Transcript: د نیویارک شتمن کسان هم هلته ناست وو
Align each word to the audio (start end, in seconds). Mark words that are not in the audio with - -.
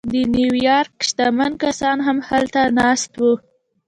د 0.11 0.13
نیویارک 0.35 0.93
شتمن 1.07 1.51
کسان 1.63 1.97
هم 2.07 2.17
هلته 2.29 2.61
ناست 2.79 3.11
وو 3.19 3.33